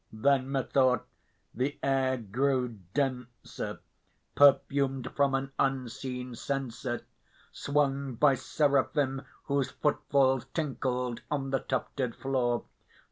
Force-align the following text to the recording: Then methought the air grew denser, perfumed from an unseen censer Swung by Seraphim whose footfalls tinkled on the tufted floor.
Then 0.11 0.51
methought 0.51 1.05
the 1.53 1.77
air 1.83 2.17
grew 2.17 2.69
denser, 2.95 3.81
perfumed 4.33 5.11
from 5.15 5.35
an 5.35 5.51
unseen 5.59 6.33
censer 6.33 7.05
Swung 7.51 8.15
by 8.15 8.33
Seraphim 8.33 9.21
whose 9.43 9.69
footfalls 9.69 10.47
tinkled 10.55 11.21
on 11.29 11.51
the 11.51 11.59
tufted 11.59 12.15
floor. 12.15 12.63